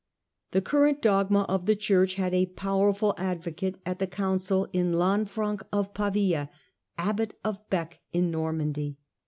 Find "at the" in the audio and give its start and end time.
3.85-4.07